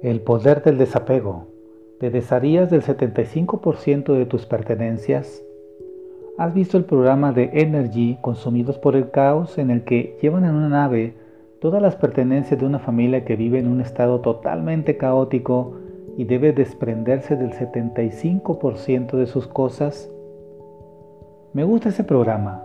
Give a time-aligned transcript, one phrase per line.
[0.00, 1.48] El poder del desapego.
[1.98, 5.42] ¿Te desharías del 75% de tus pertenencias?
[6.36, 10.54] ¿Has visto el programa de Energy Consumidos por el Caos en el que llevan en
[10.54, 11.14] una nave
[11.60, 15.78] todas las pertenencias de una familia que vive en un estado totalmente caótico
[16.16, 20.08] y debe desprenderse del 75% de sus cosas?
[21.52, 22.62] Me gusta ese programa.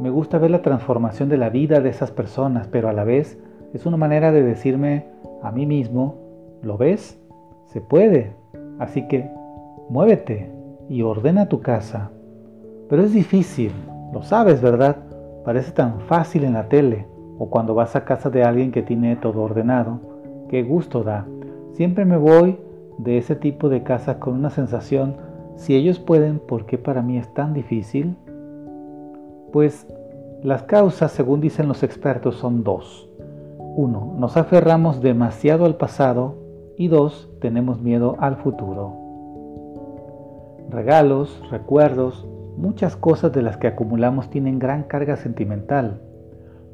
[0.00, 3.38] Me gusta ver la transformación de la vida de esas personas, pero a la vez
[3.72, 5.06] es una manera de decirme
[5.44, 6.21] a mí mismo,
[6.62, 7.20] ¿lo ves?
[7.66, 8.32] Se puede.
[8.78, 9.30] Así que
[9.88, 10.50] muévete
[10.88, 12.10] y ordena tu casa.
[12.88, 13.72] Pero es difícil,
[14.12, 14.96] lo sabes, ¿verdad?
[15.44, 17.06] Parece tan fácil en la tele
[17.38, 20.00] o cuando vas a casa de alguien que tiene todo ordenado.
[20.48, 21.26] Qué gusto da.
[21.72, 22.58] Siempre me voy
[22.98, 25.16] de ese tipo de casa con una sensación,
[25.56, 28.16] si ellos pueden, ¿por qué para mí es tan difícil?
[29.52, 29.86] Pues
[30.42, 33.08] las causas, según dicen los expertos, son dos.
[33.58, 36.41] Uno, nos aferramos demasiado al pasado
[36.76, 38.96] y dos, tenemos miedo al futuro.
[40.70, 46.00] Regalos, recuerdos, muchas cosas de las que acumulamos tienen gran carga sentimental.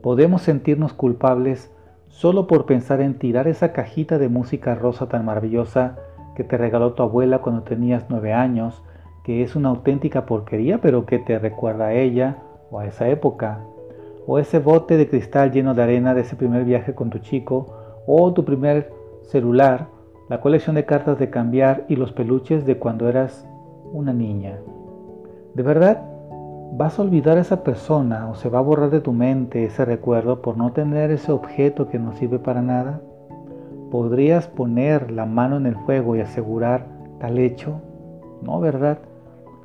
[0.02, 1.72] Podemos sentirnos culpables
[2.08, 5.96] solo por pensar en tirar esa cajita de música rosa tan maravillosa
[6.36, 8.82] que te regaló tu abuela cuando tenías nueve años,
[9.24, 12.38] que es una auténtica porquería pero que te recuerda a ella
[12.70, 13.60] o a esa época.
[14.26, 17.74] O ese bote de cristal lleno de arena de ese primer viaje con tu chico,
[18.06, 18.97] o tu primer
[19.28, 19.88] celular,
[20.30, 23.46] la colección de cartas de cambiar y los peluches de cuando eras
[23.92, 24.58] una niña.
[25.54, 26.02] ¿De verdad
[26.72, 29.84] vas a olvidar a esa persona o se va a borrar de tu mente ese
[29.84, 33.02] recuerdo por no tener ese objeto que no sirve para nada?
[33.90, 36.86] ¿Podrías poner la mano en el fuego y asegurar
[37.20, 37.80] tal hecho?
[38.42, 38.98] No, ¿verdad?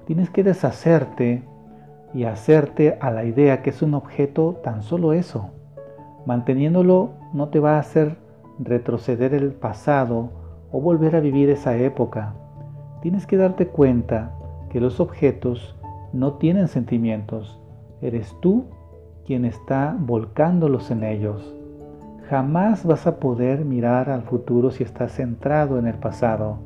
[0.06, 1.44] Tienes que deshacerte
[2.14, 5.52] y hacerte a la idea que es un objeto tan solo eso.
[6.26, 8.23] Manteniéndolo no te va a hacer
[8.60, 10.30] retroceder el pasado
[10.72, 12.34] o volver a vivir esa época.
[13.02, 14.32] Tienes que darte cuenta
[14.70, 15.76] que los objetos
[16.14, 17.60] no tienen sentimientos.
[18.02, 18.66] Eres tú
[19.26, 21.56] quien está volcándolos en ellos.
[22.30, 26.58] Jamás vas a poder mirar al futuro si estás centrado en el pasado.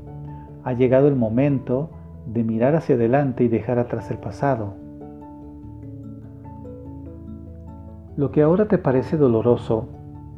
[0.63, 1.89] Ha llegado el momento
[2.25, 4.73] de mirar hacia adelante y dejar atrás el pasado.
[8.15, 9.89] Lo que ahora te parece doloroso,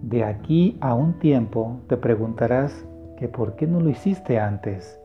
[0.01, 2.85] de aquí a un tiempo te preguntarás
[3.17, 4.99] que por qué no lo hiciste antes.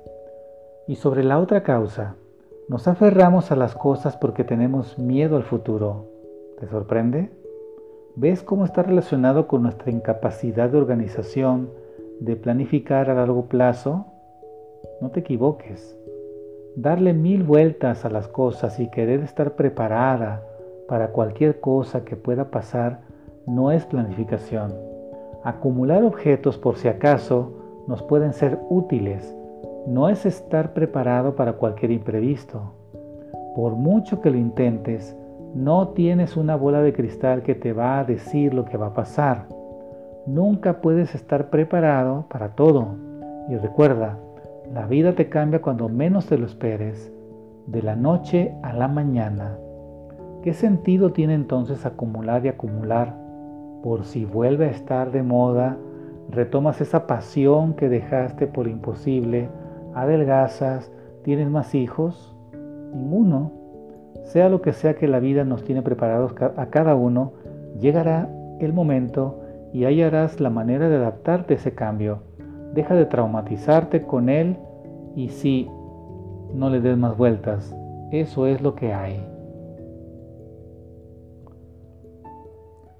[0.86, 2.14] Y sobre la otra causa,
[2.68, 6.06] nos aferramos a las cosas porque tenemos miedo al futuro.
[6.60, 7.30] ¿Te sorprende?
[8.16, 11.70] ¿Ves cómo está relacionado con nuestra incapacidad de organización,
[12.20, 14.06] de planificar a largo plazo?
[15.00, 15.98] No te equivoques.
[16.76, 20.42] Darle mil vueltas a las cosas y querer estar preparada
[20.88, 23.00] para cualquier cosa que pueda pasar
[23.46, 24.83] no es planificación.
[25.44, 27.52] Acumular objetos por si acaso
[27.86, 29.36] nos pueden ser útiles,
[29.86, 32.72] no es estar preparado para cualquier imprevisto.
[33.54, 35.14] Por mucho que lo intentes,
[35.54, 38.94] no tienes una bola de cristal que te va a decir lo que va a
[38.94, 39.46] pasar.
[40.26, 42.86] Nunca puedes estar preparado para todo.
[43.50, 44.18] Y recuerda,
[44.72, 47.12] la vida te cambia cuando menos te lo esperes,
[47.66, 49.58] de la noche a la mañana.
[50.42, 53.23] ¿Qué sentido tiene entonces acumular y acumular
[53.84, 55.76] por si vuelve a estar de moda
[56.30, 59.50] retomas esa pasión que dejaste por imposible,
[59.94, 60.90] adelgazas,
[61.22, 62.34] tienes más hijos,
[62.94, 63.52] ninguno.
[64.22, 67.34] Sea lo que sea que la vida nos tiene preparados a cada uno,
[67.78, 69.42] llegará el momento
[69.74, 72.20] y hallarás la manera de adaptarte a ese cambio.
[72.72, 74.56] Deja de traumatizarte con él
[75.14, 75.68] y sí,
[76.54, 77.76] no le des más vueltas.
[78.12, 79.33] Eso es lo que hay.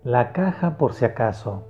[0.05, 1.63] La caja por si acaso.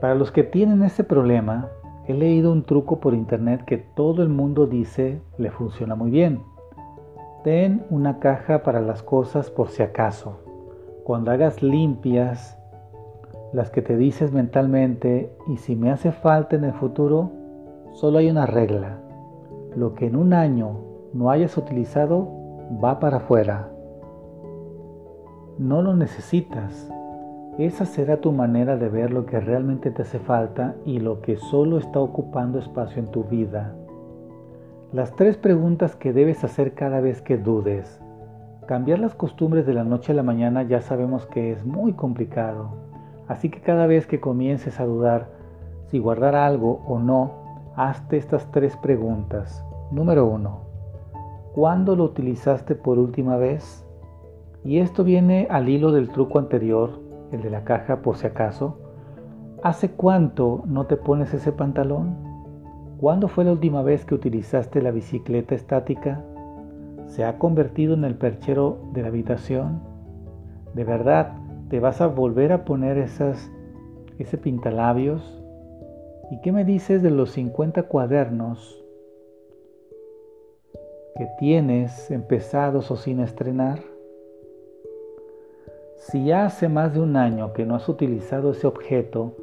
[0.00, 1.68] Para los que tienen ese problema,
[2.08, 6.42] he leído un truco por internet que todo el mundo dice le funciona muy bien.
[7.44, 10.40] Ten una caja para las cosas por si acaso.
[11.04, 12.58] Cuando hagas limpias,
[13.52, 17.30] las que te dices mentalmente, y si me hace falta en el futuro,
[17.92, 18.98] solo hay una regla.
[19.76, 20.80] Lo que en un año
[21.12, 22.28] no hayas utilizado
[22.84, 23.70] va para afuera.
[25.56, 26.90] No lo necesitas,
[27.58, 31.36] esa será tu manera de ver lo que realmente te hace falta y lo que
[31.36, 33.74] solo está ocupando espacio en tu vida.
[34.92, 38.00] Las tres preguntas que debes hacer cada vez que dudes.
[38.66, 42.70] Cambiar las costumbres de la noche a la mañana ya sabemos que es muy complicado.
[43.28, 45.28] Así que cada vez que comiences a dudar
[45.90, 47.32] si guardar algo o no,
[47.74, 49.64] hazte estas tres preguntas.
[49.90, 50.60] Número uno,
[51.52, 53.84] ¿cuándo lo utilizaste por última vez?
[54.64, 56.99] Y esto viene al hilo del truco anterior
[57.32, 58.78] el de la caja por si acaso,
[59.62, 62.16] ¿hace cuánto no te pones ese pantalón?
[62.98, 66.22] ¿Cuándo fue la última vez que utilizaste la bicicleta estática?
[67.06, 69.80] ¿Se ha convertido en el perchero de la habitación?
[70.74, 71.32] ¿De verdad
[71.68, 73.50] te vas a volver a poner esas,
[74.18, 75.42] ese pintalabios?
[76.30, 78.84] ¿Y qué me dices de los 50 cuadernos
[81.16, 83.80] que tienes empezados o sin estrenar?
[86.00, 89.34] Si hace más de un año que no has utilizado ese objeto,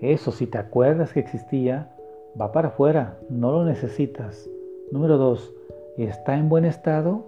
[0.00, 1.94] eso si te acuerdas que existía,
[2.40, 4.48] va para afuera, no lo necesitas.
[4.90, 5.54] Número 2.
[5.98, 7.26] ¿Está en buen estado?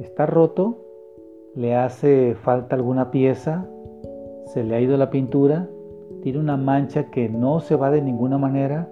[0.00, 0.76] ¿Está roto?
[1.54, 3.64] ¿Le hace falta alguna pieza?
[4.46, 5.68] ¿Se le ha ido la pintura?
[6.20, 8.88] ¿Tiene una mancha que no se va de ninguna manera?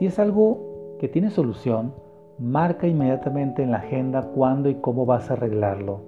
[0.00, 1.94] Si es algo que tiene solución,
[2.40, 6.00] marca inmediatamente en la agenda cuándo y cómo vas a arreglarlo.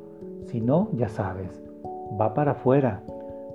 [0.46, 1.67] Si no, ya sabes,
[2.20, 3.02] va para afuera.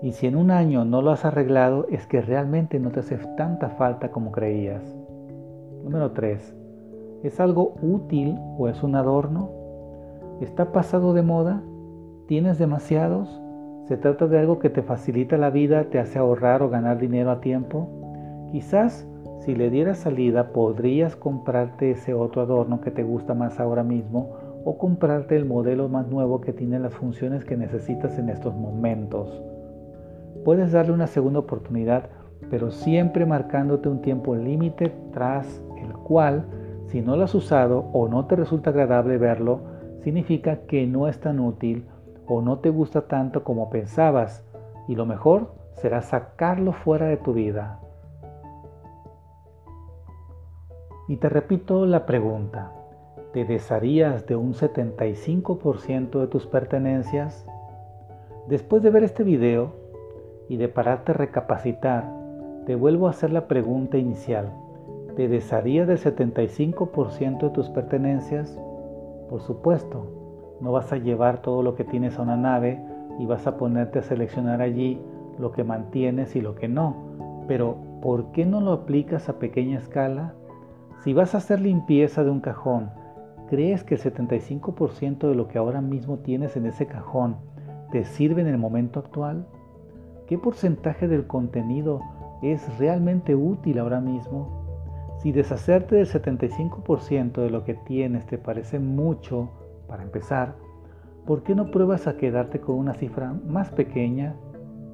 [0.02, 3.18] Y si en un año no lo has arreglado, es que realmente no te hace
[3.38, 4.84] tanta falta como creías.
[5.84, 6.56] Número 3.
[7.24, 9.50] ¿Es algo útil o es un adorno?
[10.42, 11.62] ¿Está pasado de moda?
[12.28, 13.42] ¿Tienes demasiados?
[13.86, 17.32] ¿Se trata de algo que te facilita la vida, te hace ahorrar o ganar dinero
[17.32, 17.88] a tiempo?
[18.52, 19.08] Quizás
[19.40, 24.30] si le dieras salida podrías comprarte ese otro adorno que te gusta más ahora mismo
[24.66, 29.42] o comprarte el modelo más nuevo que tiene las funciones que necesitas en estos momentos.
[30.46, 32.10] Puedes darle una segunda oportunidad,
[32.50, 36.46] pero siempre marcándote un tiempo límite tras el cual,
[36.88, 39.62] si no lo has usado o no te resulta agradable verlo,
[40.02, 41.86] significa que no es tan útil
[42.28, 44.46] o no te gusta tanto como pensabas
[44.88, 47.80] y lo mejor será sacarlo fuera de tu vida.
[51.08, 52.72] Y te repito la pregunta,
[53.34, 57.46] ¿te desharías de un 75% de tus pertenencias?
[58.48, 59.84] Después de ver este video,
[60.50, 62.12] y de pararte a recapacitar,
[62.66, 64.54] te vuelvo a hacer la pregunta inicial.
[65.16, 68.60] ¿Te desharías del 75% de tus pertenencias?
[69.30, 72.80] Por supuesto, no vas a llevar todo lo que tienes a una nave
[73.20, 75.00] y vas a ponerte a seleccionar allí
[75.40, 76.96] lo que mantienes y lo que no.
[77.48, 80.34] Pero, ¿por qué no lo aplicas a pequeña escala?
[81.04, 82.92] Si vas a hacer limpieza de un cajón,
[83.54, 87.36] ¿crees que el 75% de lo que ahora mismo tienes en ese cajón
[87.92, 89.46] te sirve en el momento actual?
[90.26, 92.02] ¿Qué porcentaje del contenido
[92.42, 94.66] es realmente útil ahora mismo?
[95.20, 99.52] Si deshacerte del 75% de lo que tienes te parece mucho,
[99.88, 100.56] para empezar,
[101.28, 104.36] ¿por qué no pruebas a quedarte con una cifra más pequeña?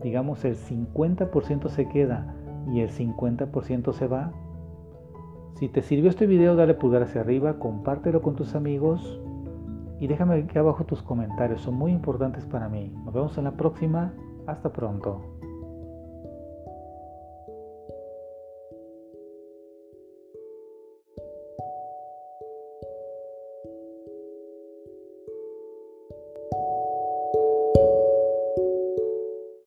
[0.03, 2.35] Digamos el 50% se queda
[2.73, 4.33] y el 50% se va.
[5.55, 9.19] Si te sirvió este video, dale pulgar hacia arriba, compártelo con tus amigos
[9.99, 12.93] y déjame aquí abajo tus comentarios, son muy importantes para mí.
[13.03, 14.13] Nos vemos en la próxima.
[14.47, 15.38] Hasta pronto.